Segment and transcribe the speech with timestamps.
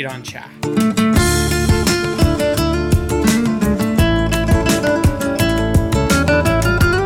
[0.00, 0.48] ایران شهر.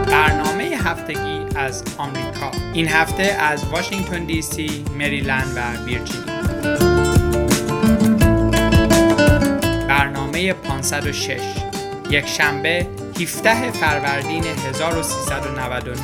[0.07, 2.51] برنامه هفتگی از آمریکا.
[2.73, 6.25] این هفته از واشنگتن دی سی، مریلند و ویرجینیا.
[9.89, 11.41] برنامه 506
[12.11, 12.87] یک شنبه
[13.21, 15.97] 17 فروردین 1399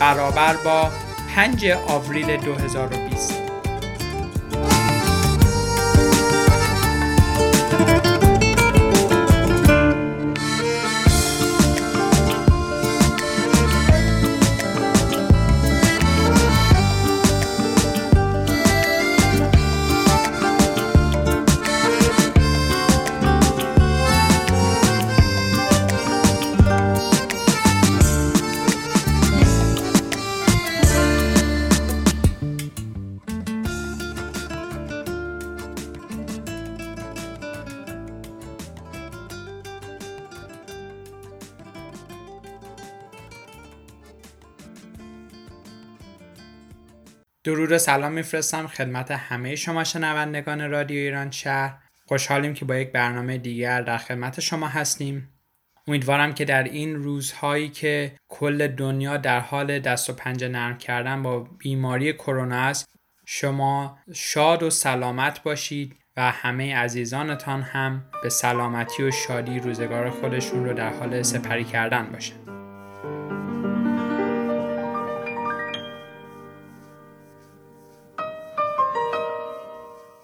[0.00, 0.90] برابر با
[1.34, 3.41] 5 آوریل 2020
[47.52, 51.74] درود سلام میفرستم خدمت همه شما شنوندگان رادیو ایران شهر.
[52.06, 55.28] خوشحالیم که با یک برنامه دیگر در خدمت شما هستیم.
[55.88, 61.22] امیدوارم که در این روزهایی که کل دنیا در حال دست و پنجه نرم کردن
[61.22, 62.86] با بیماری کرونا است
[63.26, 70.64] شما شاد و سلامت باشید و همه عزیزانتان هم به سلامتی و شادی روزگار خودشون
[70.64, 72.48] رو در حال سپری کردن باشند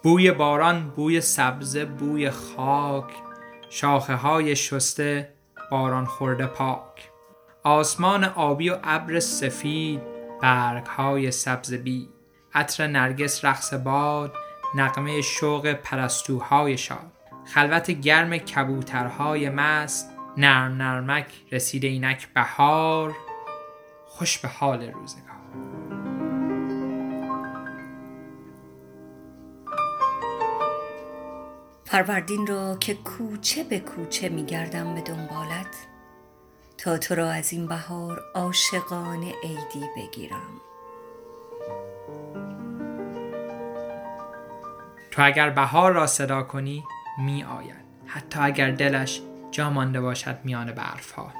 [0.09, 3.05] بوی باران بوی سبزه بوی خاک
[3.71, 5.33] شاخه های شسته
[5.71, 7.11] باران خورده پاک.
[7.63, 10.01] آسمان آبی و ابر سفید
[10.43, 12.09] برگ های سبز بی.
[12.55, 14.33] عطر نرگس رقص باد
[14.75, 17.13] نقمه شوق پرستوهای شاد.
[17.55, 23.15] خلوت گرم کبوترهای مست نرم نرمک رسیده اینک بهار.
[24.07, 25.28] خوش به حال روزگار.
[31.91, 35.87] فروردین را که کوچه به کوچه میگردم به دنبالت
[36.79, 40.61] تا تو را از این بهار عاشقانه عیدی بگیرم.
[45.11, 46.85] تو اگر بهار را صدا کنی
[47.19, 49.21] می آید حتی اگر دلش
[49.51, 51.33] جا مانده باشد میان برف ها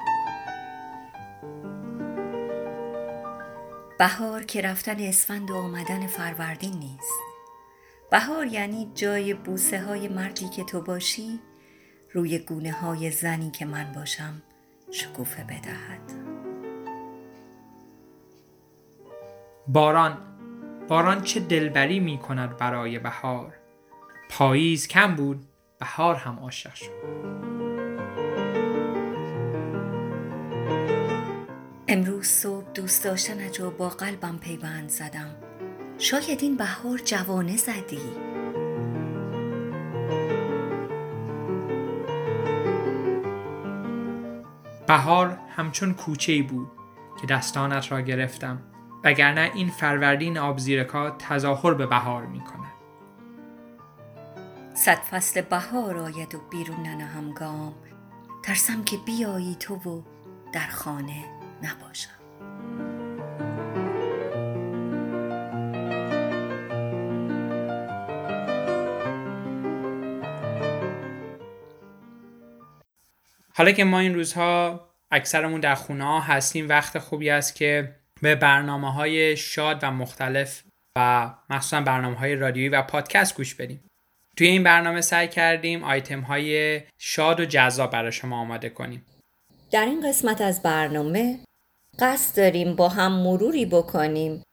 [3.99, 7.28] بهار که رفتن اسفند و آمدن فروردین نیست.
[8.11, 11.39] بهار یعنی جای بوسه های مردی که تو باشی
[12.13, 14.41] روی گونه های زنی که من باشم
[14.91, 16.29] شکوفه بدهد.
[19.67, 20.17] باران
[20.87, 23.53] باران چه دلبری می کند برای بهار؟
[24.29, 25.45] پاییز کم بود
[25.79, 26.91] بهار هم عاشق شد.
[31.87, 35.48] امروز صبح دوست داشتن رو با قلبم پیوند زدم.
[35.99, 38.01] شاید این بهار جوانه زدی.
[44.87, 46.67] بهار همچون کوچه بود
[47.21, 48.61] که دستانت را گرفتم
[49.03, 52.71] وگرنه این فروردین آبزیرکا تظاهر به بهار می کند
[54.73, 57.73] صد فصل بهار آید و بیرون ننهم گام.
[58.43, 60.01] ترسم که بیایی تو و
[60.53, 61.25] در خانه
[61.63, 62.18] نباشم.
[73.59, 74.79] حالا که ما این روزها
[75.11, 80.63] اکثرمون در خونه ها هستیم وقت خوبی است که به برنامه های شاد و مختلف
[80.95, 83.83] و مخصوصا برنامه های رادیویی و پادکست گوش بدیم.
[84.37, 89.05] توی این برنامه سعی کردیم آیتم های شاد و جذاب برای شما آماده کنیم.
[89.71, 91.39] در این قسمت از برنامه
[91.99, 94.43] قصد داریم با هم مروری بکنیم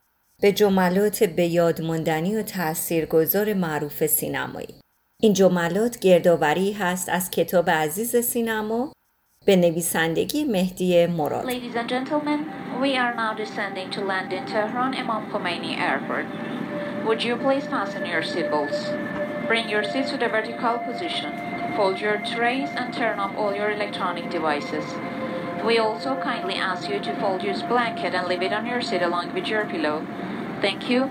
[0.42, 4.74] به جملات به یاد ماندنی و تاثیرگذار معروف سینمایی.
[5.20, 8.95] این جملات گردآوری هست از کتاب عزیز سینما
[9.45, 12.39] به نویسندگی مهدی مراد Ladies and gentlemen,
[12.79, 16.27] we are now descending to land in Tehran Imam Khomeini Airport.
[17.05, 18.79] Would you please fasten your seatbelts?
[19.47, 21.31] Bring your seats to the vertical position.
[21.75, 24.85] Fold your trays and turn off all your electronic devices.
[25.65, 29.01] We also kindly ask you to fold your blanket and leave it on your seat
[29.01, 29.97] along with your pillow.
[30.61, 31.09] Thank you.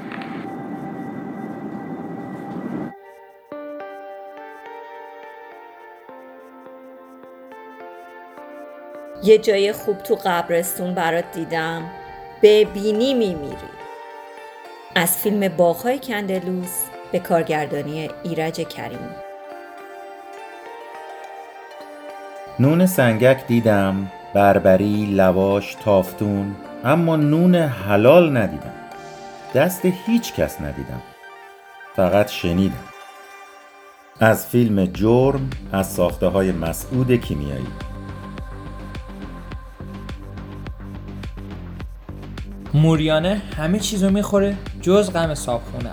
[9.25, 11.83] یه جای خوب تو قبرستون برات دیدم.
[12.41, 13.55] ببینی میمیری.
[14.95, 19.15] از فیلم باغهای کندلوس به کارگردانی ایرج کریمی.
[22.59, 28.73] نون سنگک دیدم بربری لواش تافتون اما نون حلال ندیدم.
[29.55, 31.01] دست هیچ کس ندیدم.
[31.95, 32.83] فقط شنیدم.
[34.19, 37.67] از فیلم جرم از ساخته های مسعود کیمیایی.
[42.75, 45.91] موریانه همه چیزو می‌خوره جز غم صابخونه.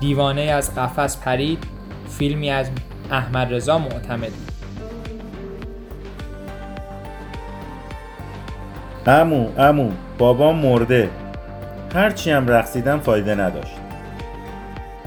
[0.00, 1.64] دیوانه از قفس پرید
[2.08, 2.70] فیلمی از
[3.10, 4.32] احمد رضا معتمدی
[9.06, 11.10] امو امو بابا مرده.
[11.94, 13.76] هرچی هم رقصیدم فایده نداشت.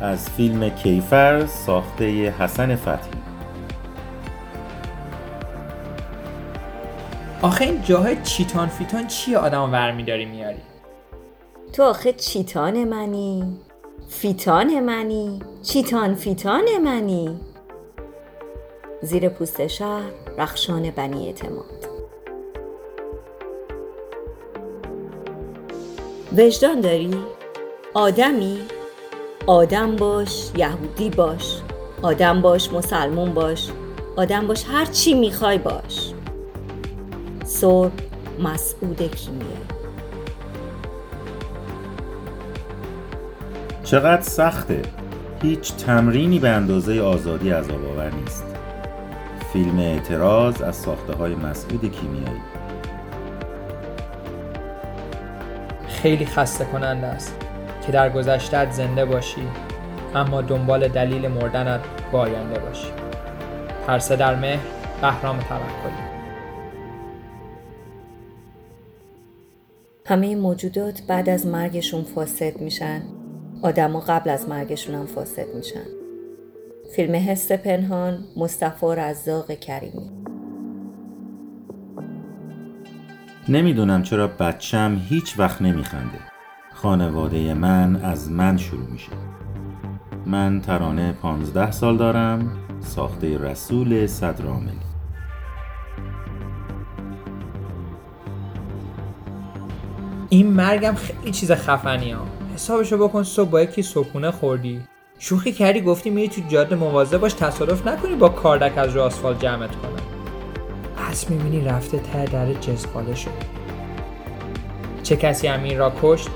[0.02, 3.17] از فیلم کیفر ساخته حسن فتحی.
[7.42, 10.62] آخه این جاهای چیتان فیتان چیه آدم ور میداری میاری؟
[11.74, 13.58] تو آخه چیتان منی.
[14.10, 15.42] فیتان منی.
[15.64, 17.40] چیتان فیتان منی.
[19.02, 21.88] زیر پوست شهر رخشان بنی اعتماد.
[26.38, 27.18] وجدان داری؟
[27.94, 28.60] آدمی؟
[29.48, 31.62] آدم باش یهودی باش.
[32.02, 33.70] آدم باش مسلمون باش.
[34.16, 36.14] آدم باش هر چی می‌خوای باش.
[37.62, 37.90] سر
[38.40, 39.58] مسعود کیمیایی
[43.84, 44.82] چقدر سخته؟
[45.42, 48.46] هیچ تمرینی به اندازه آزادی از آور نیست.
[49.54, 52.42] فیلم اعتراض از ساخته های مسعود کیمیایی.
[55.88, 57.36] خیلی خسته کننده است
[57.86, 59.48] که در گذشتت زنده باشی
[60.16, 61.82] اما دنبال دلیل مردنت
[62.12, 62.92] با آینده باشی.
[63.88, 64.60] پرسه در مهر
[65.02, 66.07] بهرام توکلی.
[70.10, 73.02] همه موجودات بعد از مرگشون فاسد میشن.
[73.62, 75.86] آدما قبل از مرگشون هم فاسد میشن.
[76.96, 80.12] فیلم حس پنهان مصطفی رزاق کریمی.
[83.50, 86.20] نمی‌دونم چرا بچم هیچ وقت نمیخنده.
[86.74, 89.12] خانواده من از من شروع میشه.
[90.26, 94.87] من ترانه پانزده سال دارم ساخته رسول صدراملی
[100.38, 102.26] این مرگم خیلی چیز خفنی ها
[102.56, 104.82] حسابشو بکن صبح با یکی صبحونه خوردی.
[105.20, 109.42] شوخی کردی گفتی میری تو جاده مواظب باش تصادف نکنی با کاردک از رو آسفالت
[109.42, 110.02] جمعت کنه
[110.98, 113.30] پس می‌بینی رفته ته در جزقاله شد.
[115.04, 116.30] چه کسی امین را کشت؟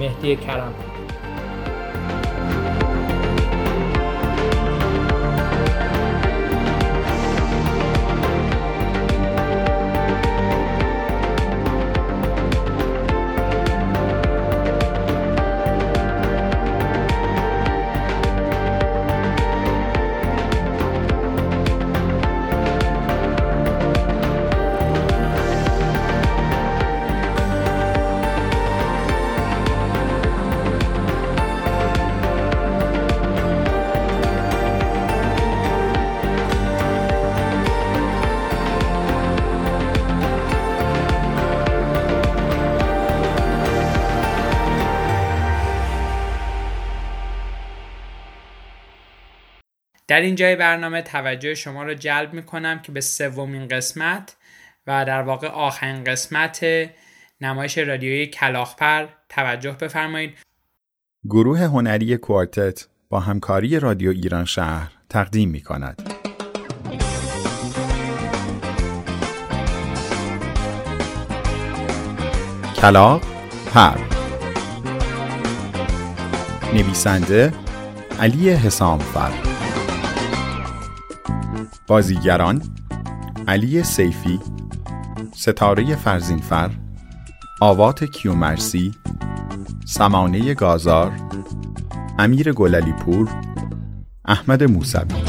[0.00, 0.74] مهدی کرم.
[50.18, 54.36] در این جای برنامه توجه شما رو جلب می کنم که به سومین قسمت
[54.86, 56.66] و در واقع آخرین قسمت
[57.40, 60.38] نمایش رادیویی کلاخپر توجه بفرمایید.
[61.24, 66.02] گروه هنری کوارتت با همکاری رادیو ایران شهر تقدیم می کند.
[72.76, 73.22] کلاق
[73.74, 73.98] پر.
[76.74, 77.52] نویسنده
[78.20, 79.47] علی حسامفر
[81.88, 82.62] بازیگران
[83.48, 84.40] علی سیفی
[85.34, 86.70] ستاره فرزینفر
[87.60, 88.94] آوات کیومرسی
[89.86, 91.12] سمانه گازار
[92.18, 93.28] امیر گلالی پور
[94.24, 95.22] احمد موسوی.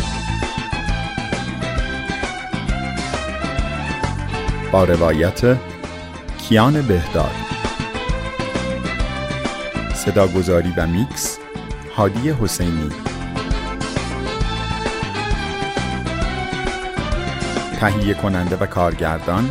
[4.71, 5.57] با روایت
[6.37, 7.35] کیان بهداد.
[9.95, 11.39] صداگذاری و میکس
[11.95, 12.89] هادی حسینی.
[17.79, 19.49] تهیه کننده و کارگردان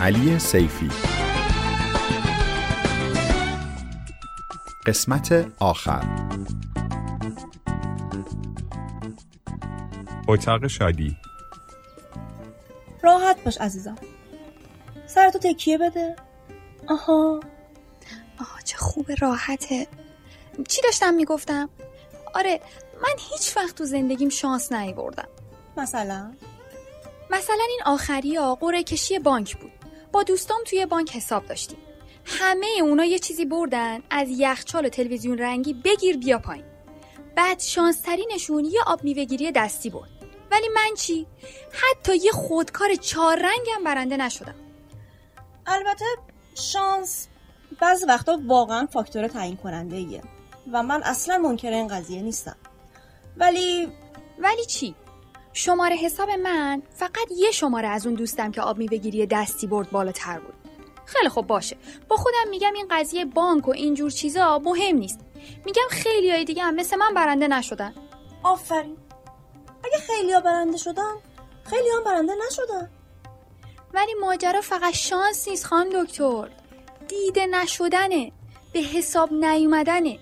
[0.00, 0.90] علی سیفی.
[4.86, 6.04] قسمت آخر.
[10.28, 11.16] اتاق شادی.
[13.02, 13.96] راحت باش عزیزم.
[15.06, 16.16] سرتو تکیه بده.
[16.88, 17.40] آها.
[18.40, 19.86] آها چه خوب راحته.
[20.68, 21.68] چی داشتم می‌گفتم؟
[22.34, 22.60] آره
[23.02, 25.28] من هیچ وقت تو زندگیم شانس نیاوردم.
[25.76, 26.32] مثلا؟
[27.30, 29.72] مثلا این آخری ها قره کشی بانک بود.
[30.12, 31.78] با دوستام توی بانک حساب داشتیم.
[32.24, 36.64] همه اونا یه چیزی بردن از یخچال و تلویزیون رنگی بگیر بیا پایین.
[37.36, 40.10] بعد شانس ترینشون یه آب میوهگیری دستی برد.
[40.50, 41.26] ولی من چی؟
[41.72, 44.54] حتی یه خودکار چهار رنگم برنده نشدم.
[45.66, 46.04] البته
[46.54, 47.28] شانس
[47.80, 50.22] بعضی وقتا واقعا فاکتور تعیین کننده ایه
[50.72, 52.56] و من اصلا منکر این قضیه نیستم.
[53.36, 53.88] ولی
[54.38, 54.94] ولی چی؟
[55.56, 60.38] شماره حساب من فقط یه شماره از اون دوستم که آب میوهگیری دستی برد بالاتر
[60.38, 60.54] بود.
[61.06, 61.76] خیلی خوب باشه.
[62.08, 65.20] با خودم میگم این قضیه بانک و اینجور چیزا مهم نیست.
[65.64, 67.94] میگم خیلی های دیگه هم مثل من برنده نشدن.
[68.42, 68.96] آفرین.
[69.84, 71.14] اگه خیلی ها برنده شدن
[71.64, 72.90] خیلی هم برنده نشدن.
[73.94, 76.48] ولی ماجرا فقط شانس نیست خانم دکتر.
[77.08, 78.32] دیده نشدنه.
[78.72, 80.18] به حساب نیومدنه.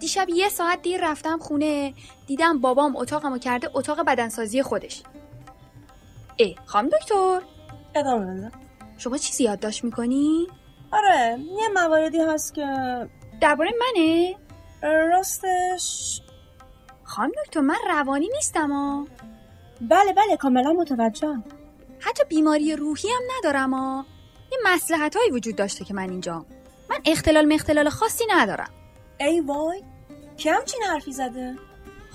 [0.00, 1.94] دیشب یه ساعت دیر رفتم خونه.
[2.26, 5.02] دیدم بابام اتاقمو کرده اتاق بدنسازی خودش.
[6.36, 7.40] ای خانم دکتر.
[7.94, 8.50] ادامه بده.
[8.98, 10.46] شما چیزی یادداشت می‌کنی؟
[10.92, 12.66] آره یه مواردی هست که
[13.40, 14.36] درباره منه؟
[14.82, 16.20] راستش
[17.04, 19.06] خانم دکتر من روانی نیستم ها
[19.80, 21.44] بله بله کاملا متوجهم.
[22.00, 24.06] حتی بیماری روحی هم ندارم ها
[24.52, 26.46] یه مسلحت هایی وجود داشته که من اینجا
[26.90, 28.70] من اختلال مختلال خاصی ندارم.
[29.20, 29.82] ای وای
[30.36, 31.56] که همچین حرفی زده؟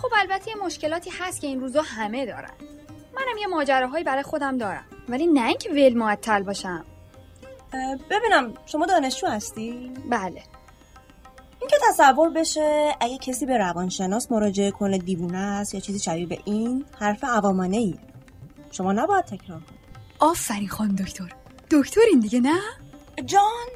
[0.01, 2.53] خب البته یه مشکلاتی هست که این روزا همه دارن.
[3.15, 6.85] منم یه ماجراهایی برای خودم دارم ولی نه اینکه ول معطل باشم.
[8.09, 10.43] ببینم شما دانشجو هستی؟ بله.
[11.59, 16.39] اینکه تصور بشه اگه کسی به روانشناس مراجعه کنه دیوونه است یا چیزی شبیه به
[16.45, 17.95] این حرف عوامانه ای
[18.71, 19.77] شما نباید تکرار کنی
[20.19, 21.29] آفرین خانم دکتر.
[21.71, 22.59] دکترین دیگه نه؟
[23.25, 23.67] جان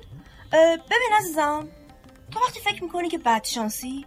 [0.51, 1.67] ببین عزیزم.
[2.35, 4.05] تو وقتی فکر می‌کنی که بدشانسی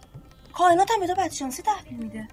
[0.53, 2.27] کائنات هم به تو بدشانسی تحویل میده.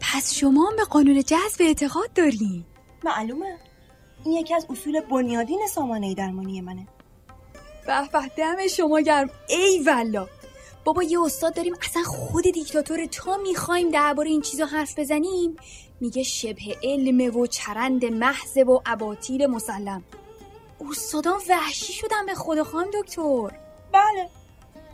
[0.00, 2.64] پس شما هم به قانون جذب اعتقاد دارین
[3.04, 3.58] معلومه.
[4.24, 6.86] این یکی از اصول بنیادین سامانه درمانی منه.
[7.86, 9.30] به به دم شما گرم.
[9.48, 10.26] ای والا
[10.84, 15.56] بابا یه استاد داریم اصلا خود دیکتاتور تا می‌خوایم درباره این چیزا حرف بزنیم؟
[16.00, 20.04] میگه شبه علم و چرند محض و اباطیل مسلم.
[20.90, 23.50] استادان وحشی شدن به خدا خانم دکتر.
[23.92, 24.28] بله.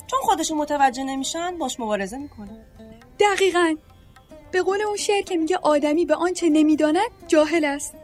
[0.06, 2.66] چون خودشون متوجه نمیشن باش مبارزه می‌کنه
[3.20, 3.76] دقیقا.
[4.50, 7.94] به قول اون شعر که میگه آدمی به آنچه نمی‌داند جاهل است.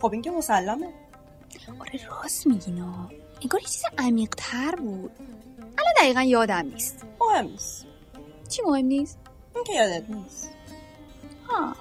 [0.00, 0.92] خب این که مسلمه.
[1.80, 3.10] آره راست میگینا
[3.42, 5.10] انگار یه چیز عمیق تر بود.
[5.58, 7.04] الان دقیقا یادم نیست.
[7.20, 7.86] مهم نیست.
[8.48, 9.18] چی مهم نیست؟
[9.54, 10.50] این که یادت نیست.
[11.48, 11.76] ها.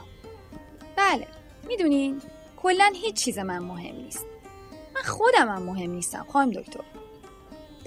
[0.95, 1.27] بله
[1.67, 2.21] می‌دونین
[2.57, 4.25] کلا هیچ چیز من مهم نیست.
[4.95, 6.83] من خودم هم مهم نیستم خانم دکتر.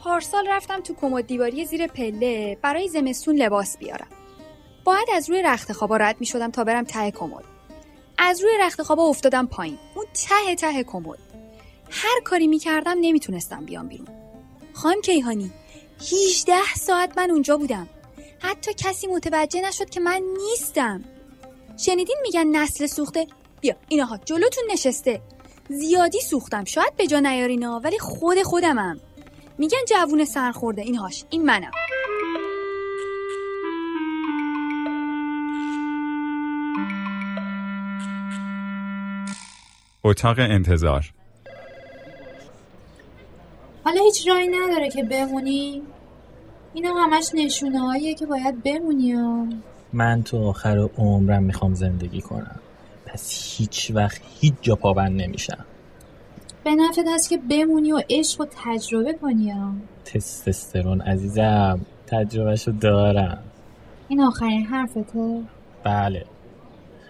[0.04, 4.06] پارسال رفتم تو کمد دیواری زیر پله برای زمستون لباس بیارم.
[4.84, 7.44] باید از روی رخت خوابا رد می شدم تا برم ته کمد.
[8.18, 9.78] از روی رخت خوابا افتادم پایین.
[9.94, 11.18] اون ته ته کمد.
[11.90, 14.08] هر کاری می کردم نمی‌تونستم بیام بیرون.
[14.72, 15.50] خانم کیهانی
[16.00, 17.88] 18 ساعت من اونجا بودم.
[18.38, 21.04] حتی کسی متوجه نشد که من نیستم.
[21.76, 23.26] شنیدین میگن نسل سوخته؟
[23.60, 25.20] بیا اینها جلوتون نشسته.
[25.68, 26.64] زیادی سوختم.
[26.64, 29.00] شاید به جا نیارینا ولی خود خودمم.
[29.58, 30.82] میگن جوون سرخورده.
[30.82, 31.70] اینهاش این منم.
[40.04, 41.12] اتاق انتظار.
[43.84, 45.82] حالا هیچ راهی نداره که بمونی.
[46.74, 49.14] اینا همش نشونه هاییه که باید بمونی.
[49.92, 52.60] من تو آخر عمرم می‌خوام زندگی کنم.
[53.06, 55.64] پس هیچ وقت هیچ جا پابند نمیشم.
[56.64, 59.72] به نفت هست که بمونی و عشق و تجربه کنی ها.
[60.04, 63.42] تستوسترون عزیزم تجربهشو دارم.
[64.08, 65.42] این آخرین حرفته؟
[65.84, 66.24] بله.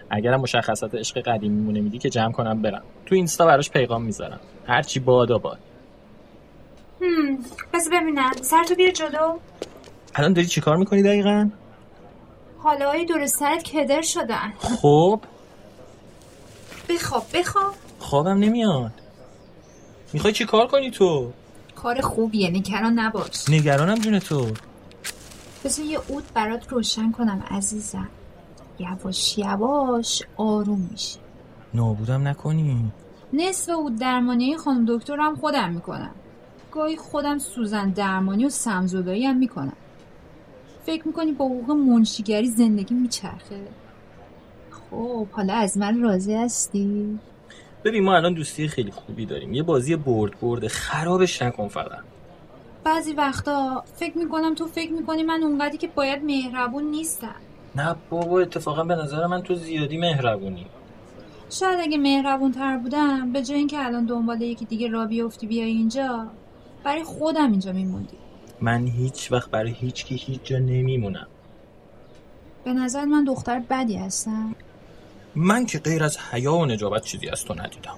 [0.09, 2.83] اگرم مشخصات عشق قدیمیمونه میدی که جمع کنم برم.
[3.05, 4.39] تو اینستا براش پیغام می‌ذارم.
[4.67, 5.59] هرچی بادا باد
[7.01, 7.37] هم.
[7.73, 8.31] پس ببینم.
[8.41, 9.37] سرتو بیار جلو.
[10.15, 11.49] الان داری چیکار می‌کنی دقیقا؟
[12.57, 14.53] حالا های دور سرت کدر شدن.
[14.59, 15.19] خب.
[16.89, 17.73] بخواب بخواب.
[17.99, 18.91] خوابم نمیاد.
[20.15, 21.31] می‌خوای چی کار کنی تو؟
[21.75, 23.49] کار خوبیه نگران نباش.
[23.49, 24.47] نگرانم جون تو.
[25.63, 28.09] بذار یه اود برات روشن کنم عزیزم.
[28.79, 31.19] یواش یواش آروم میشه.
[31.73, 32.91] نابودم نکنی.
[33.33, 36.15] نصف اود درمانی خانم دکترم خودم می‌کنم.
[36.71, 39.77] گاهی خودم سوزن درمانی و سمزدایی هم می‌کنم.
[40.85, 43.67] فکر می‌کنی با حقوق منشیگری زندگی میچرخه؟
[44.71, 47.19] خب حالا از من راضی هستی؟
[47.85, 49.53] ببین ما الان دوستی خیلی خوبی داریم.
[49.53, 51.99] یه بازی برد برده خرابش نکن فقط.
[52.83, 57.35] بعضی وقتا فکر می‌کنم تو فکر می‌کنی من اونقدری که باید مهربون نیستم.
[57.75, 60.65] نه بابا اتفاقا به نظر من تو زیادی مهربونی.
[61.49, 65.71] شاید اگه مهربون تر بودم به جای اینکه الان دنبال یکی دیگه را بیفتی بیای
[65.71, 66.27] اینجا
[66.83, 68.17] برای خودم اینجا میموندی.
[68.61, 71.27] من هیچ وقت برای هیچ کی هیچ جا نمیمونم.
[72.63, 74.55] به نظر من دختر بدی هستم
[75.35, 77.97] من که غیر از حیا و نجابت چیزی از تو ندیدم.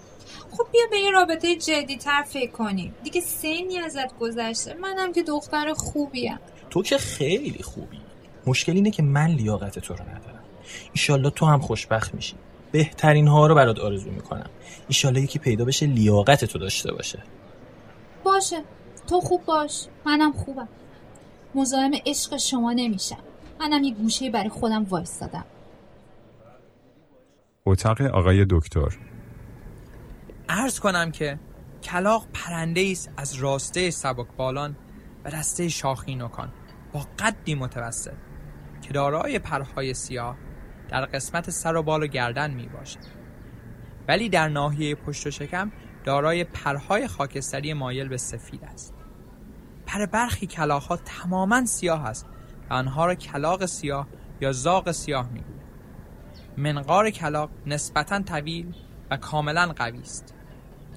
[0.51, 2.95] خب بیا به یه رابطه جدی تر فکر کنیم.
[3.03, 4.73] دیگه سنی ازت گذشته.
[4.73, 6.39] منم که دختر خوبیم.
[6.69, 8.01] تو که خیلی خوبی.
[8.45, 10.43] مشکل اینه که من لیاقت تو رو ندارم.
[10.93, 12.35] ایشالله تو هم خوشبخت میشی.
[12.71, 14.49] بهترین ها رو برات آرزو می‌کنم.
[14.87, 17.23] ایشالله یکی پیدا بشه لیاقت تو داشته باشه.
[18.23, 18.63] باشه.
[19.09, 19.85] تو خوب باش.
[20.05, 20.67] منم خوبم.
[21.55, 23.19] مزاحم عشق شما نمیشم.
[23.59, 25.45] منم یه گوشه برای خودم وایستادم.
[27.67, 28.97] اتاق آقای دکتر.
[30.49, 31.39] عرض کنم که
[31.83, 34.77] کلاق پرنده است از راسته سبک بالان
[35.25, 36.53] و دسته شاخی نکان
[36.93, 38.13] با قدی متوسط.
[38.81, 40.37] که دارای پرهای سیاه
[40.89, 42.99] در قسمت سر و بال و گردن می باشد
[44.07, 45.71] ولی در ناحیه پشت و شکم
[46.03, 48.93] دارای پرهای خاکستری مایل به سفید است.
[49.85, 52.25] پر برخی کلاقها تماما سیاه است
[52.69, 54.07] و آنها را کلاق سیاه
[54.41, 55.56] یا زاغ سیاه می‌گویند.
[56.57, 58.73] منقار کلاق نسبتا طویل
[59.11, 60.33] و کاملا قوی است.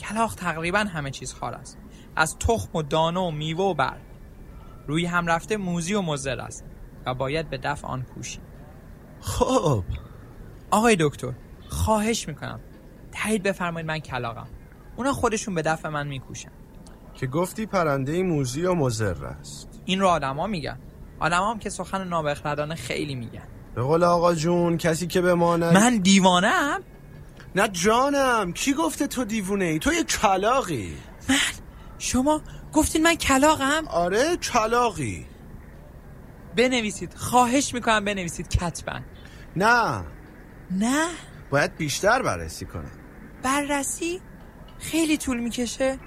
[0.01, 1.79] کلاق تقریبا همه چیز خار است.
[2.17, 4.01] از تخم و دانه و میوه و برگ.
[4.87, 6.65] روی هم رفته موزی و مزر است
[7.07, 8.43] و باید به دفع آن کوشید
[9.21, 9.85] خب.
[10.71, 11.33] آقای دکتر
[11.69, 12.61] خواهش می‌کنم.
[13.13, 14.49] تایید بفرمایید من کلاقم
[14.97, 16.51] اونا خودشون به دفع من میکوشن.
[17.15, 19.81] که گفتی پرنده موزی و مزر است.
[19.85, 20.79] این رو آدما میگن.
[21.21, 23.49] آدما هم که سخن نابخردانه خیلی میگن.
[23.75, 26.81] به قول آقا جون کسی که بماند من دیوانه ام
[27.55, 30.97] نه جانم کی گفته تو دیوونه ای؟ تو یه کلاقی.
[31.29, 31.37] من؟
[31.99, 35.27] شما گفتین من کلاقم؟ آره کلاقی.
[36.57, 37.15] بنویسید.
[37.15, 39.01] خواهش می‌کنم بنویسید کتبا.
[39.57, 40.05] نه.
[40.71, 41.07] نه؟
[41.51, 42.91] باید بیشتر بررسی کنم.
[43.43, 44.21] بررسی؟
[44.79, 45.99] خیلی طول می‌کشه.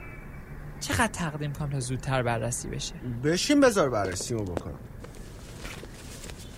[0.80, 4.80] چقدر تقدیم کنم تا زودتر بررسی بشه؟ بشین بذار بررسیمو بکنم.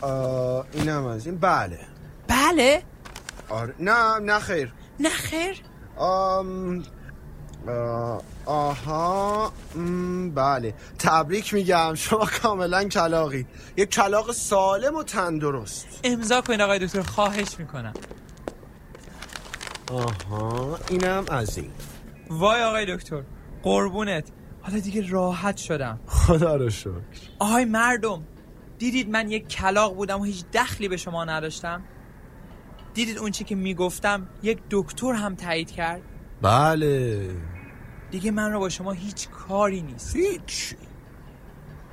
[0.01, 1.37] آه اینم از این.
[1.37, 1.79] بله.
[2.27, 2.83] بله.
[3.49, 3.75] آره.
[3.79, 4.73] نه نه خیر.
[4.99, 5.61] نه خیر؟
[5.97, 6.83] آم...
[7.67, 8.21] آه...
[8.45, 10.29] آها م...
[10.29, 10.73] بله.
[10.99, 11.93] تبریک میگم.
[11.95, 13.45] شما کاملا کلاقی
[13.77, 15.85] یک کلاق سالم و تندرست.
[16.03, 17.01] امضا کنید آقای دکتر.
[17.01, 17.93] خواهش می‌کنم.
[19.91, 21.71] آها اینم از این.
[22.29, 23.23] وای آقای دکتر.
[23.63, 24.27] قربونت.
[24.61, 25.99] حالا دیگه راحت شدم.
[26.07, 26.91] خدا رو شکر.
[27.39, 28.23] آهای مردم.
[28.77, 31.83] دیدید من یک کلاق بودم و هیچ دخلی به شما نداشتم؟
[32.93, 36.01] دیدید اون چی که می‌گفتم یک دکتر هم تایید کرد؟
[36.41, 37.29] بله.
[38.11, 40.15] دیگه من رو با شما هیچ کاری نیست.
[40.15, 40.75] هیچ.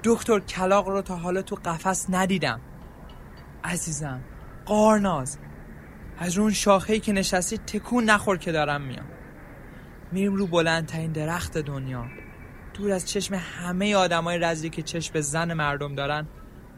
[0.04, 2.60] دکتر کلاق رو تا حالا تو قفس ندیدم.
[3.64, 4.20] عزیزم
[4.66, 5.38] قارناز.
[6.18, 9.06] از اون شاخه‌ای که نشستی تکون نخور که دارم میام.
[10.12, 12.06] میریم رو بلندترین درخت دنیا.
[12.74, 16.26] دور از چشم همه آدمای رزلی که چشم به زن مردم دارن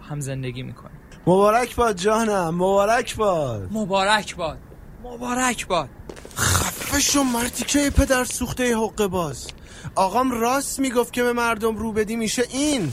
[0.09, 3.69] هم زندگی می‌کنیم مبارک باد جانم مبارک باد.
[3.73, 4.59] مبارک باد
[5.05, 5.88] مبارک باد.
[6.37, 9.47] خفه شو مردی که پدر سوخته حقه باز؟
[9.95, 12.93] آقام راست می‌گفت که به مردم رو بدی میشه این.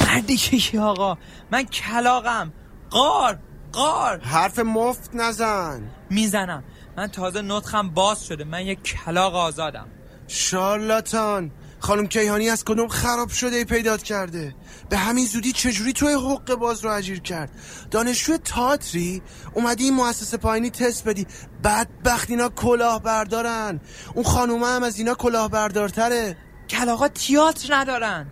[0.00, 1.18] مردی که آقا؟
[1.50, 2.52] من کلاقم
[2.90, 3.38] قار
[3.72, 4.18] قار.
[4.18, 5.90] حرف مفت نزن.
[6.10, 6.64] می‌زنم.
[6.96, 8.44] من تازه نطخم باز شده.
[8.44, 9.86] من یک کلاق آزادم.
[10.28, 11.50] شارلاتان
[11.80, 14.54] خانم کیهانی از کدوم خراب شده ای پیدات کرده؟
[14.88, 17.50] به همین زودی چجوری توی حق باز رو اجیر کرد؟
[17.90, 19.22] دانشجو تاتری
[19.54, 21.26] اومدی این مؤسسه پایینی تست بدی.
[21.64, 23.80] بدبخت اینا کلاه بردارن
[24.14, 26.36] اون خانومه هم از اینا کلاه بردارتره
[26.70, 28.26] کلاقا تیاتر ندارن.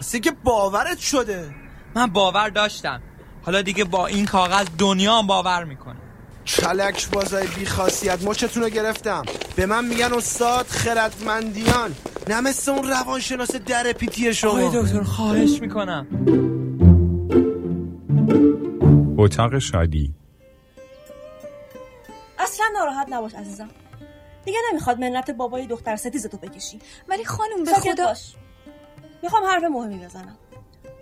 [0.00, 1.54] سه که باورت شده.
[1.94, 3.02] من باور داشتم.
[3.42, 6.07] حالا دیگه با این کاغذ دنیا باور می‌کنه.
[6.48, 8.22] کلک بازای بی خاصیت.
[8.22, 9.22] مچتون رو گرفتم.
[9.56, 11.94] به من میگن استاد خردمندیان.
[12.28, 14.50] نه مثل اون روانشناس در پیتی شما.
[14.50, 16.06] آقای دکتر خواهش می‌کنم.
[19.18, 20.14] اتاق شادی.
[22.38, 23.68] اصلا ناراحت نباش عزیزم.
[24.44, 26.78] دیگه نمی‌خواد منت بابای دختر ستیزتو بکشی.
[27.08, 28.34] ولی خانم به خدا باش.
[29.22, 30.36] می‌خوام حرف مهمی بزنم.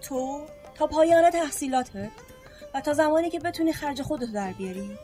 [0.03, 0.41] تو
[0.75, 2.09] تا پایان تحصیلاتت
[2.75, 4.99] و تا زمانی که بتونی خرج خودتو در بیاری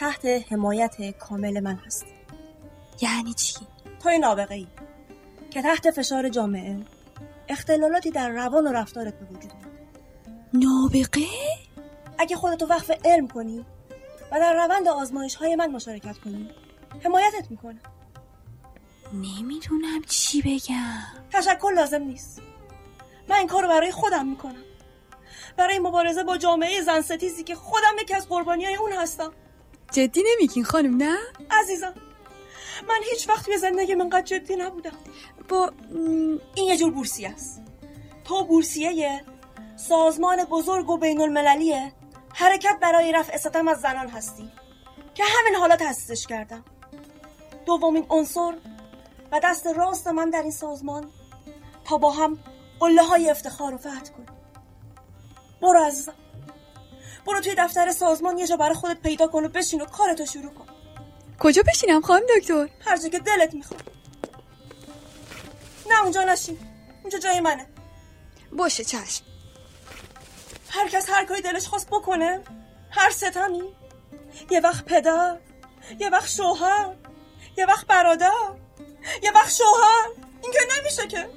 [0.00, 2.06] تحت حمایت کامل من هستی
[3.00, 3.56] یعنی چی؟
[4.02, 4.66] توی نابغه ای
[5.50, 6.76] که تحت فشار جامعه
[7.48, 9.80] اختلالاتی در روان و رفتارت به وجود اومده
[10.52, 11.26] نابغه؟
[12.18, 13.66] اگه خودتو وقف علم کنی
[14.32, 16.50] و در روند آزمایش های من مشارکت کنی
[17.04, 17.80] حمایتت می‌کنم.
[19.12, 21.02] نمی‌دونم چی بگم.
[21.32, 22.42] تشکر لازم نیست.
[23.28, 24.64] من این کار رو برای خودم می‌کنم.
[25.56, 29.32] برای مبارزه با جامعه زن ستیزی که خودم یکی از قربانی های اون هستم.
[29.90, 31.18] جدی نمیگین خانم نه؟
[31.50, 31.94] عزیزم
[32.88, 34.92] من هیچ وقت توی زندگی من جدی نبودم.
[35.48, 35.72] با
[36.54, 37.60] این یه جور بورسیه است.
[38.24, 39.24] تو بورسیه
[39.76, 41.92] سازمان بزرگ و بین المللیه
[42.34, 44.48] حرکت برای رفع ستم از زنان هستی.
[45.14, 46.64] که همین حالا تأسیسش کردم.
[47.66, 48.54] دومین عنصر
[49.32, 51.10] و دست راست من در این سازمان.
[51.84, 52.38] تا با هم
[52.80, 54.28] قله های افتخار رو فتح کنیم.
[55.62, 56.14] برو عزیزم.
[57.30, 60.54] برو توی دفتر سازمان یه جا برای خودت پیدا کن و بشین و کارتو شروع
[60.54, 60.66] کن.
[61.38, 63.82] کجا بشینم خانم دکتر؟ هر جا که دلت می‌خواد.
[65.90, 66.58] نه اونجا نشین.
[67.02, 67.66] اونجا جای منه.
[68.52, 69.24] باشه چشم.
[70.68, 72.40] هر کس هر کاری دلش خواست بکنه
[72.90, 73.74] هر ستمی
[74.50, 75.38] یه وقت پدر
[75.98, 76.94] یه وقت شوهر
[77.58, 78.30] یه وقت برادر
[79.22, 80.08] یه وقت شوهر.
[80.42, 81.30] این که نمیشه که.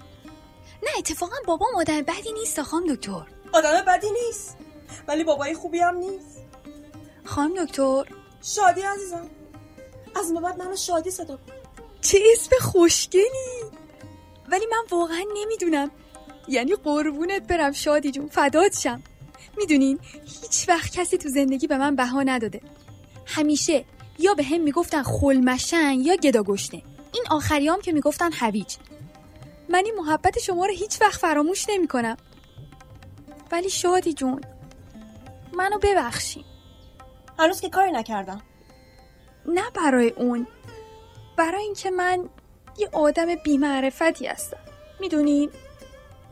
[0.84, 3.26] نه اتفاقا بابا آدم بدی نیست خانم دکتر.
[3.54, 4.58] آدم بدی نیست.
[5.08, 6.44] ولی بابای خوبی هم نیست.
[7.24, 8.04] خانم دکتر.
[8.42, 9.30] شادی عزیزم.
[10.16, 11.54] از این بعد منو شادی صدا کن.
[12.02, 13.64] چه اسم خوشگلی.
[14.52, 15.92] ولی من واقعا نمی‌دونم.
[16.48, 19.04] یعنی قربونت برم شادی جون فدات شم.
[19.58, 20.00] می‌دونین
[20.42, 22.62] هیچ وقت کسی تو زندگی به من بها نداده.
[23.26, 23.86] همیشه
[24.20, 28.76] یا به هم می‌گفتن خلمشن یا گدا گشنه این آخریام که می‌گفتن هویج.
[29.70, 32.18] من این محبت شما رو هیچ وقت فراموش نمی کنم
[33.52, 34.42] ولی شادی جون
[35.56, 36.46] منو ببخشین.
[37.40, 38.42] هنوز که کاری نکردم.
[39.46, 40.48] نه برای اون.
[41.38, 42.30] برای اینکه من
[42.78, 44.60] یه آدم بیمعرفتی هستم.
[45.00, 45.52] می‌دونین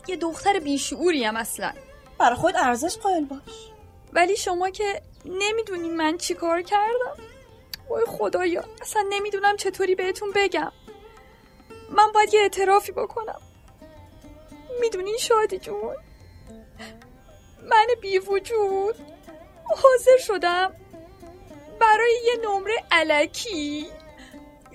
[0.07, 1.73] یه دختر بیشعوری هم اصلا.
[2.17, 3.71] برای خود ارزش قائل باش.
[4.13, 7.17] ولی شما که نمی‌دونین من چی کار کردم.
[7.89, 10.71] وای خدایا اصلا نمی‌دونم چطوری بهتون بگم.
[11.89, 13.41] من باید یه اعترافی بکنم.
[14.81, 15.95] می‌دونین شادی جون؟
[17.69, 18.95] من بی وجود
[19.65, 20.71] حاضر شدم
[21.79, 23.85] برای یه نمره علکی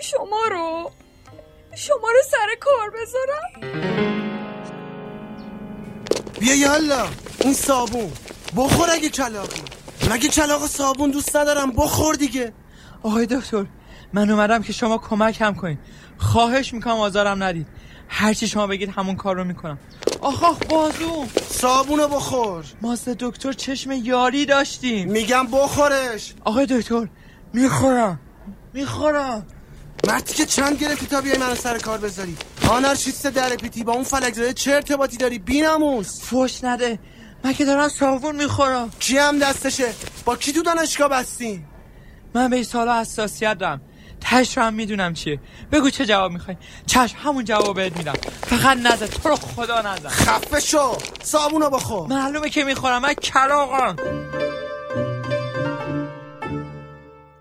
[0.00, 0.90] شما رو
[1.76, 3.60] شما رو سر کار بذارم.
[6.40, 7.08] بیا یالا
[7.40, 8.12] این صابون.
[8.56, 9.62] بخور اگه کلاقی
[10.10, 12.52] مگه کلاق صابون دوست ندارم بخور دیگه.
[13.02, 13.66] آقای دکتر
[14.12, 15.78] من اومدم که شما کمک هم کنید
[16.18, 17.66] خواهش می‌کنم آزارم ندید
[18.08, 19.78] هرچی شما بگید همون کار رو می‌کنم.
[20.20, 21.26] آخ آخ بازو.
[21.50, 22.64] صابونو بخور.
[22.82, 25.08] ما دکتر چشم یاری داشتیم.
[25.08, 26.34] میگم بخورش.
[26.44, 27.08] آقای دکتر
[27.52, 28.20] می‌خورم.
[28.72, 29.46] می‌خورم.
[30.08, 32.36] مردی که چند گرفتی تا بیای منو سر کار بذاری؟
[32.68, 36.98] آنارشیست در پیتی با اون فلک زده چه ارتباطی داری بیناموس فوش نده.
[37.44, 38.90] من که دارم صابون می‌خورم.
[39.00, 39.92] کی هم دستشه؟
[40.24, 41.64] با کی تو دانشگاه بستین
[42.34, 43.80] من به این سالا حساسیت دارم
[44.20, 45.40] تش هم می‌دونم چیه.
[45.72, 46.56] بگو چه جواب می‌خوای.
[46.86, 48.12] چشم همون جواب بهت میدم.
[48.42, 50.96] فقط نزد تو رو خدا نزد خفه شو.
[51.22, 52.08] صابونو بخور.
[52.08, 53.02] معلومه که می‌خورم.
[53.02, 53.96] من کلاغم.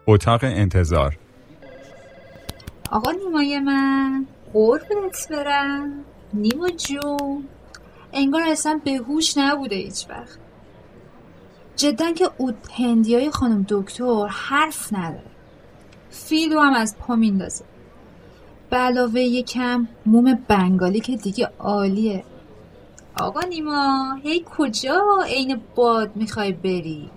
[0.07, 1.17] اتاق انتظار.
[2.91, 4.25] آقا نیمای من.
[4.53, 5.93] قربونت برم.
[6.33, 7.47] نیما جون.
[8.13, 10.39] انگار اصلا به هوش نبوده هیچ وقت.
[11.75, 15.34] جدا که اود هندی های خانم دکتر حرف نداره.
[16.15, 17.65] فیلو هم از پا میندازه.
[18.69, 22.23] به علاوه یکم موم بنگالی که دیگه عالیه.
[23.17, 27.09] آقا نیما هی کجا؟ عین باد می‌خوای بری؟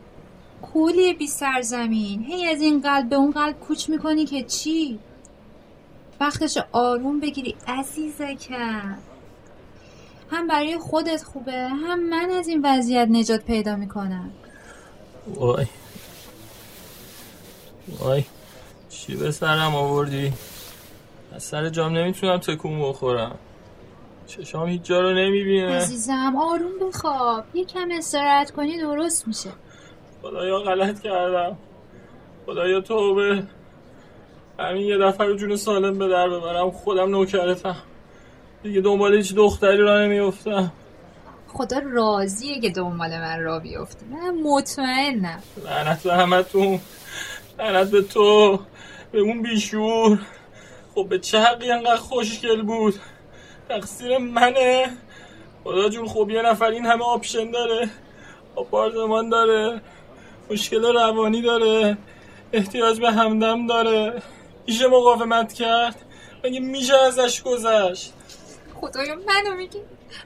[0.63, 2.25] کولی بی سرزمین.
[2.25, 4.99] هی از این قلب به اون قلب کوچ می‌کنی که چی؟
[6.21, 8.99] وقتش آروم بگیری عزیزکم.
[10.31, 14.31] هم برای خودت خوبه هم من از این وضعیت نجات پیدا می‌کنم.
[15.35, 15.67] وای.
[17.99, 18.25] وای.
[18.91, 20.33] چی به سرم آوردی؟
[21.35, 23.39] از سر جام نمی‌تونم تکون بخورم.
[24.27, 25.77] چشام هیچ جا رو نمی‌بینه.
[25.77, 27.45] عزیزم آروم بخواب.
[27.55, 29.51] یکم استراحت کنی درست میشه.
[30.23, 31.59] خدایا غلط کردم.
[32.47, 33.43] خدایا توبه.
[34.59, 36.71] همین یه دفعه رو جون سالم به در ببرم.
[36.71, 37.77] خودم نوکرتم.
[38.63, 40.73] دیگه دنبال هیچ دختری را نمیفتم
[41.49, 45.43] خدا راضیه که دنبال من را بیفتی من مطمئنم.
[45.65, 46.81] لعنت به همتون.
[47.59, 48.59] لعنت به تو
[49.13, 50.19] به اون بیشور.
[50.95, 52.95] خب به چه حقی انقدر خوشگل بود؟
[53.69, 54.97] تقصیر منه.
[55.65, 57.91] خدا جون خب یه نفر این همه آپشن داره.
[58.57, 59.81] آپارتمان داره.
[60.51, 61.99] مشکل روانی داره.
[62.53, 64.23] احتیاج به همدم داره.
[64.67, 65.97] میشه مقاومت کرد؟
[66.45, 68.13] مگه میشه ازش گذشت؟
[68.75, 69.79] خدایا منو میگی؟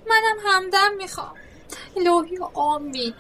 [0.07, 1.33] منم همدم می‌خوام.
[1.97, 3.15] الهی آمین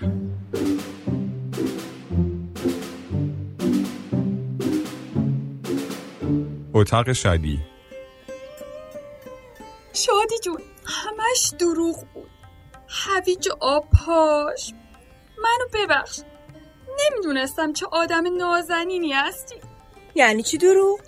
[6.74, 7.60] اتاق شادی.
[9.92, 12.30] شادی جون همش دروغ بود.
[12.88, 14.72] هویج آب پاش.
[15.38, 16.20] منو ببخش.
[17.00, 19.54] نمی‌دونستم چه آدم نازنینی هستی.
[20.14, 21.00] یعنی چی دروغ؟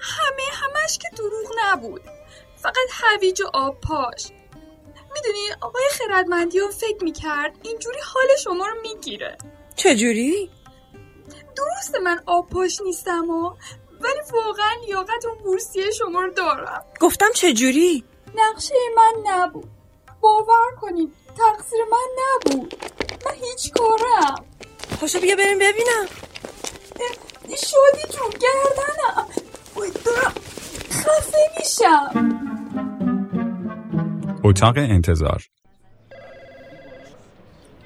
[0.00, 2.02] همه همش که دروغ نبود.
[2.56, 4.30] فقط هویج و آب پاش.
[5.14, 9.38] می‌دونی آقای خردمندی ها فکر می‌کرد اینجوری حال شما رو می‌گیره.
[9.76, 10.50] چجوری؟
[11.56, 13.54] درسته من آب پاش نیستم و
[14.00, 16.84] ولی واقعا لیاقت و بورسیه شما رو دارم.
[17.00, 18.04] گفتم چجوری؟
[18.34, 19.68] نقشه من نبود.
[20.20, 22.74] باور کنید تقصیر من نبود.
[23.26, 24.44] من هیچ کارم.
[25.00, 26.06] پاشو بیا بریم ببینم.
[27.48, 29.28] شادی جون گردنم.
[30.04, 30.34] دارم
[30.90, 32.10] خفه میشم.
[34.44, 35.42] اتاق انتظار.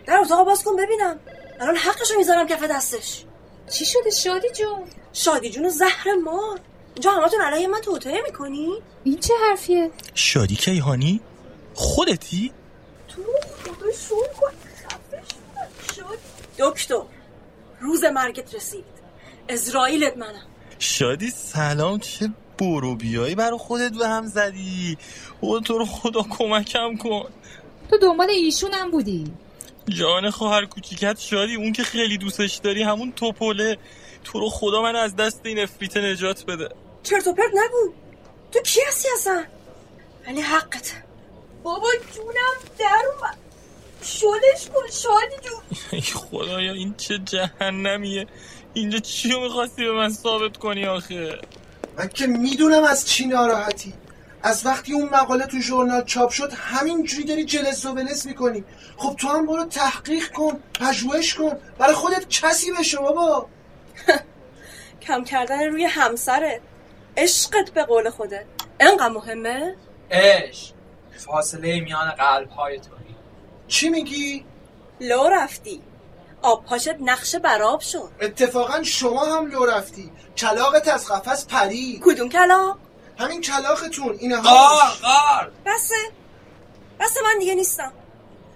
[0.07, 1.21] در اتاق باز کن ببینم.
[1.61, 3.25] الان حقشو می‌ذارم کف دستش.
[3.73, 6.61] چی شده شادی جون؟ شادی جون و زهر مار
[6.95, 8.69] اینجا همتون علیه من توطعه می‌کنی؟
[9.05, 11.21] این چه حرفیه؟ شادی کیهانی؟
[11.75, 12.53] خودتی؟
[13.09, 13.23] تو
[13.65, 14.53] خدا شور کن
[16.59, 17.03] دکتر
[17.81, 18.85] روز مرگت رسید
[19.49, 20.47] ازرائیلت منم
[20.79, 24.99] شادی سلام چه برو بیایی برا خودت به هم زدی
[25.41, 27.31] او تو رو خدا کمکم کن
[27.91, 29.33] تو دنبال ایشونم بودی
[29.89, 33.79] جان خواهر کوچیکت شادی اون که خیلی دوستش داری همون توپله.
[34.25, 36.69] تو رو خدا من از دست این افریت نجات بده.
[37.03, 37.93] چرت و پرت نگو.
[38.53, 39.45] تو کی هستی اصلا؟
[40.27, 40.93] ولی حقت.
[41.63, 43.39] بابا جونم در اومد.
[44.05, 45.61] شدش کن شادی جون.
[45.93, 48.27] ای خدایا این چه جهنمیه؟
[48.75, 51.39] اینجا چی رو می‌خواستی به من ثابت کنی آخه؟
[51.99, 53.93] من که می‌دونم از چی ناراحتی.
[54.43, 58.65] از وقتی اون مقاله تو ژورنال چاپ شد همینجوری داری جلس و ولس می‌کنی.
[58.97, 61.57] خب تو هم برو تحقیق کن پژوهش کن.
[61.79, 63.47] برای خودت کسی بشه بابا.
[65.07, 66.61] کم کردن روی همسرت
[67.17, 68.45] عشقت به قول خودت.
[68.81, 69.77] انقدر مهمه؟
[70.11, 70.75] عشق.
[71.17, 73.15] فاصله میان قلب های توی
[73.69, 74.45] چی میگی؟
[75.01, 75.83] لو رفتی.
[76.43, 78.11] آب پاشت نقشه براب شد.
[78.21, 80.13] اتفاقا شما هم لو رفتی.
[80.37, 82.79] کلاقت از قفس پری کدوم کلاق؟
[83.21, 85.95] همین کلاقتون اینه ها قار قار بسه.
[87.01, 87.93] بسه من دیگه نیستم.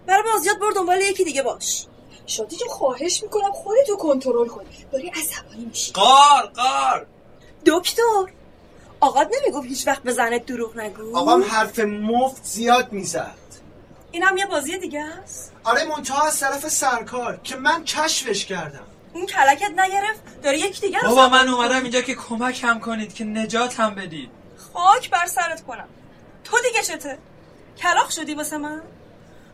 [0.06, 1.86] برای بازیات بر دنبال یکی دیگه باش.
[2.26, 5.92] شادی جون خواهش می‌کنم خودتو کنترل کن داری عصبانی میشی.
[5.92, 7.06] قار قار.
[7.66, 8.02] دکتر
[9.00, 13.34] آقات نمی‌گفت هیچ وقت به زنت دروغ نگو؟ آقام حرف مفت زیاد می‌زد.
[14.12, 15.52] این هم یه بازی دیگه است.
[15.64, 18.86] آره منتها از طرف سرکار که من کشفش کردم.
[19.14, 21.48] این کلکت نگرفت داری یکی دیگه رو بابا من.
[21.48, 24.30] اومدم اینجا که کمکم کنید که نجاتم بدید.
[24.74, 25.88] خاک بر سرت کنم.
[26.44, 27.18] تو دیگه چته؟
[27.78, 28.82] کلاق شدی واسه من؟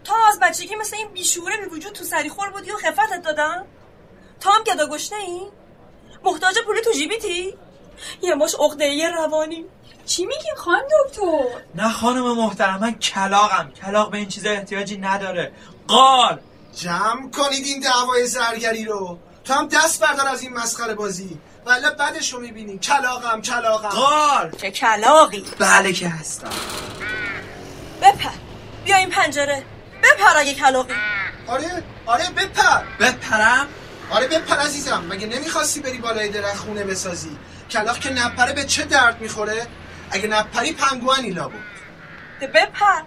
[0.04, 3.66] تا از بچگی مثل این بیشوره بی وجود تو سری خور بودی و خفتت دادم؟
[4.40, 5.40] تا هم گدا گشنه ای؟
[6.24, 7.54] محتاج پولی تو جیبیتی؟
[8.22, 9.64] یه مش عقده روانی.
[10.06, 13.70] چی میگی خانم دکتر؟ نه خانم محترم من کلاقم.
[13.70, 15.52] کلاق به این چیزا احتیاجی نداره.
[15.88, 16.40] قال!
[16.74, 19.18] جمع کنید این دعوای زرگری رو.
[19.44, 21.38] تو هم دست بردار از این مسخره بازی.
[21.66, 22.78] ولی بعدش رو می‌بینی.
[22.78, 26.50] کلاقم کلاقم قال چه کلاقی بله که هستم.
[28.02, 28.30] بپر.
[28.84, 29.62] بیا این پنجره.
[30.02, 30.94] بپر اگه کلاقی
[31.46, 32.82] آره آره بپر.
[33.00, 33.66] بپرم؟
[34.10, 35.04] آره بپر عزیزم.
[35.08, 37.38] مگه نمی‌خواستی بری بالای درخت خونه بسازی؟
[37.70, 39.66] کلاق که نپره به چه درد می‌خوره؟
[40.10, 41.54] اگه نپری پنگوانی لابد.
[42.40, 43.02] ده بپر.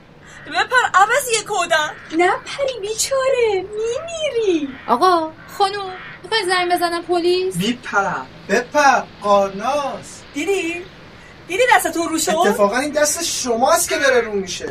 [0.51, 1.89] بپر عوض یه کودن.
[2.17, 4.69] نه پری بیچاره میمیری.
[4.88, 5.91] آقا خانوم
[6.23, 8.27] می‌خوای زنگ بزنم پلیس؟ میپرم.
[8.49, 10.21] بپر قارناس.
[10.34, 10.86] دیدی؟
[11.47, 14.69] دیدی دستتون رو شد اتفاقا این دست شماست که داره رو میشه.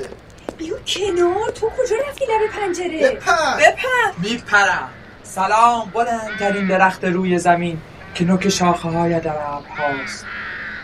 [0.59, 3.57] بیا کنار تو کجا رفتی لب پنجره؟ بپر.
[3.57, 4.19] بپر.
[4.19, 4.91] میپرم.
[5.23, 7.81] سلام بلندترین درخت روی زمین
[8.15, 10.25] که نوک شاخه های در ابرهاست.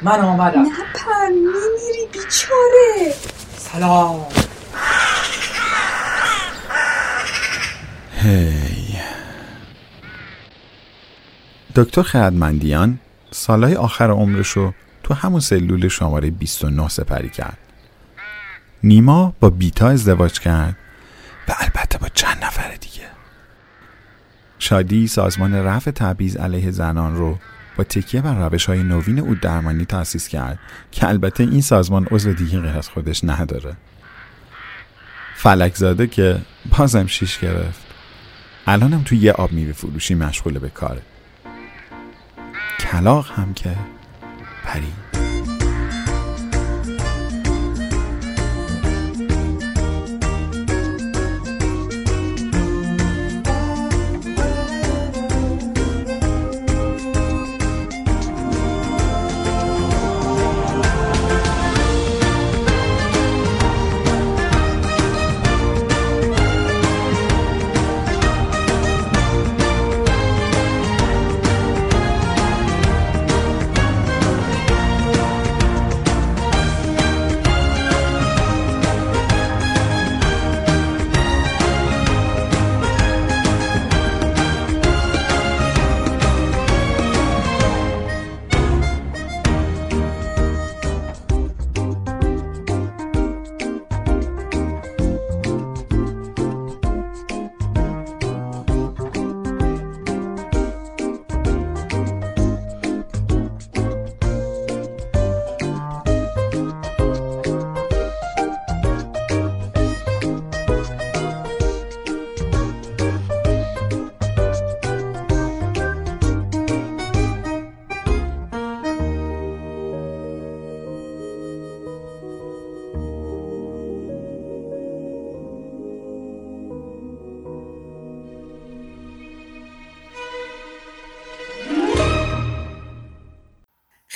[0.03, 0.63] من آمدم.
[0.63, 3.15] نه پر میمیری بیچاره.
[3.57, 4.27] سلام.
[8.19, 8.99] هی.
[11.75, 12.99] دکتر خردمندیان
[13.31, 17.59] سالهای آخر عمرشو تو همون سلول شماره 29 سپری کرد.
[18.83, 20.77] نیما با بیتا ازدواج کرد
[21.49, 23.07] و البته با چند نفر دیگه.
[24.59, 27.39] شادی سازمان رفع تبعیض علیه زنان رو
[27.77, 30.59] با تکیه بر روش های نوین او درمانی تأسیس کرد
[30.93, 33.77] که البته این سازمان عضو دیگه غیر از خودش نداره.
[35.35, 36.39] فلکزاده که
[36.79, 37.88] بازم شیش گرفت.
[38.71, 41.03] الانم توی یه آب میوه فروشی مشغول به کاره.
[42.81, 43.77] کلاق هم که
[44.65, 44.93] پری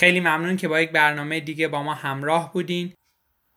[0.02, 2.92] خیلی ممنون که با یک برنامه دیگه با ما همراه بودین.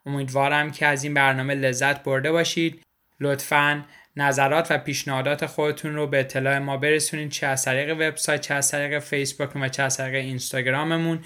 [0.06, 2.82] امیدوارم که از این برنامه لذت برده باشید.
[3.20, 8.54] لطفاً نظرات و پیشنهادات خودتون رو به اطلاع ما برسونید چه از طریق وبسایت چه
[8.54, 11.20] از طریق فیسبوک و چه از طریق اینستاگراممون.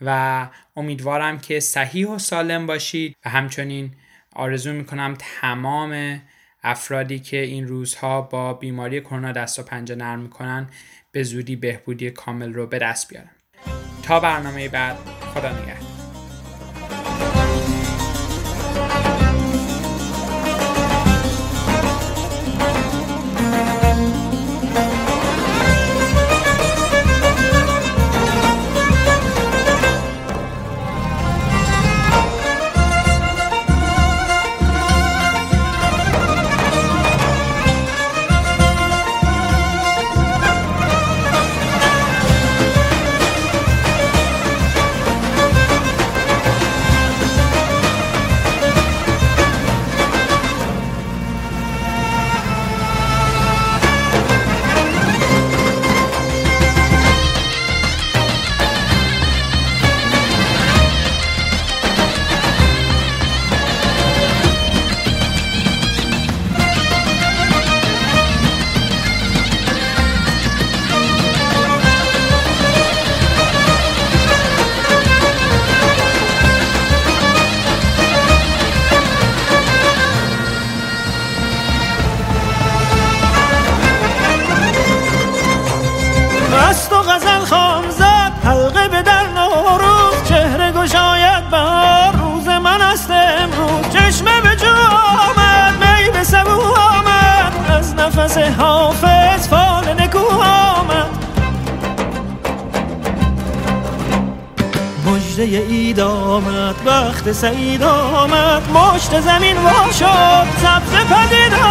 [0.00, 3.16] و امیدوارم که صحیح و سالم باشید.
[3.24, 3.90] و همچنین
[4.32, 6.22] آرزو می‌کنم تمام
[6.62, 10.68] افرادی که این روزها با بیماری کرونا دست و پنجه نرم می‌کنن
[11.12, 13.30] به زودی بهبودی کامل رو به دست بیارن.
[14.12, 14.96] تا برنامه بعد.
[15.34, 15.91] خدا نگهدار.
[107.22, 110.46] وقت سعید آمد مشت زمین وا شد.
[110.62, 111.61] سبز پدید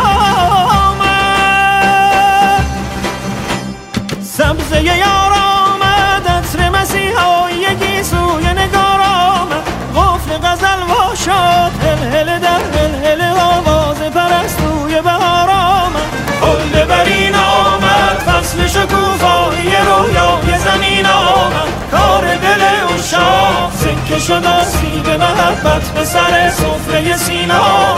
[24.27, 27.95] شد آسیب محبت به سر صفره سینا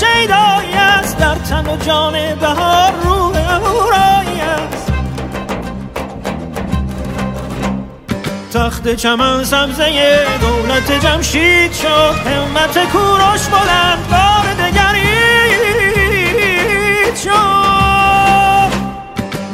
[0.00, 4.92] شیدایی است در تن و جان بهار روح اهورایی است.
[8.54, 15.60] تخت چمن سبزه دولت جمشید شد همت کوروش بلند بار دگرید
[17.16, 18.70] شد.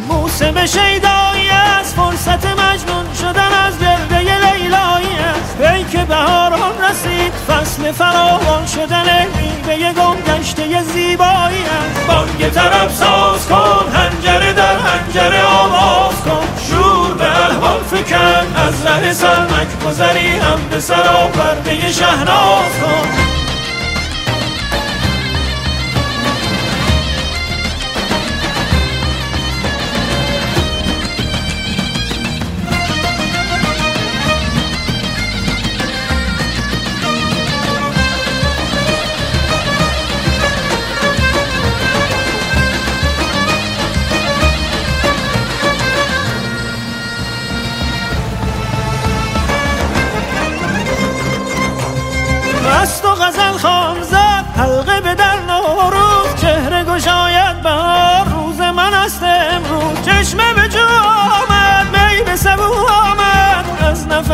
[0.09, 2.56] موسم شیدایی است فرصت
[2.87, 5.61] مجنون شدن از دل لیلایی است.
[5.61, 12.07] ای که بهاران رسید فصل فراوان شدن میوه گم گشته زیبایی است.
[12.07, 16.47] بانگ طرف ساز کن هنجره در هنجره آواز کن.
[16.69, 23.36] شور به الحال فکن از ره سرمک گذری هم به سرا پرده شهناز کن.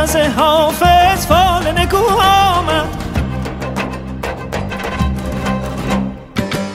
[0.02, 2.88] از حافظ فال نکو آمد.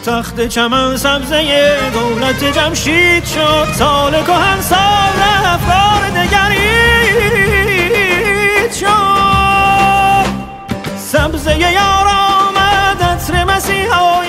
[0.05, 3.67] تخت چمن سبزه دولت جمشید شد.
[3.73, 5.13] سال کهن سال
[5.45, 7.13] رفت بار دگرید
[8.73, 10.27] شد.
[10.97, 14.26] سبزه یار آمد عطر مسیحایی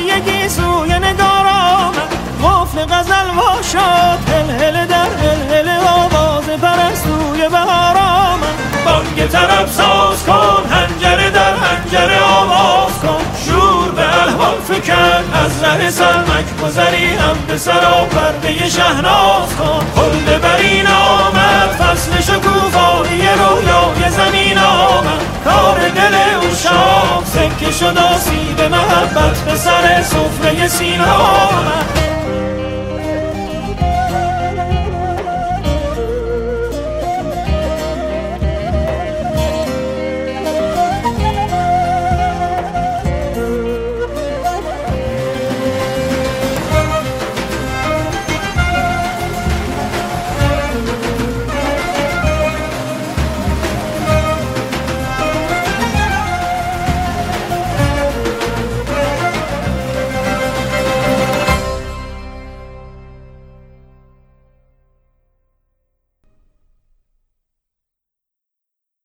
[15.49, 22.20] از ره سرمک گذری هم به سرا پرده شهناز کن خلد بر این آمد فصل
[22.20, 25.22] شکوفایی رویای زمین آمد.
[25.44, 31.99] کار دل او شام سکه شد آسیب محبت به سر سفره سینا آمد.